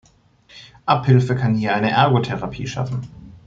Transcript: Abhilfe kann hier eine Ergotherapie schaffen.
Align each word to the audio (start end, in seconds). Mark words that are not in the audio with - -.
Abhilfe 0.87 1.35
kann 1.35 1.53
hier 1.53 1.75
eine 1.75 1.91
Ergotherapie 1.91 2.65
schaffen. 2.65 3.01